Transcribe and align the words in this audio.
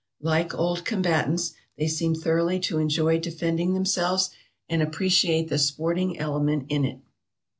Like 0.23 0.55
old 0.55 0.83
combatants, 0.83 1.53
they 1.77 1.87
seem 1.87 2.15
thoroughly 2.15 2.59
to 2.61 2.79
enjoy 2.79 3.19
defending 3.19 3.75
themselves, 3.75 4.31
and 4.67 4.81
appreciate 4.81 5.47
the 5.47 5.59
sporting 5.59 6.17
element 6.17 6.65
in 6.69 6.85
it. 6.85 7.01